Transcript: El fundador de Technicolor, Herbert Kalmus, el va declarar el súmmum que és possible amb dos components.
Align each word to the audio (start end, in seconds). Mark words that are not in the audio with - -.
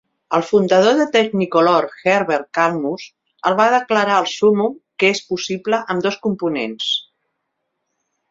El 0.35 0.43
fundador 0.51 0.95
de 0.99 1.05
Technicolor, 1.15 1.87
Herbert 2.13 2.47
Kalmus, 2.59 3.03
el 3.51 3.57
va 3.61 3.67
declarar 3.75 4.15
el 4.23 4.31
súmmum 4.33 4.73
que 5.03 5.13
és 5.17 5.23
possible 5.33 5.83
amb 5.97 6.07
dos 6.09 6.17
components. 6.27 6.91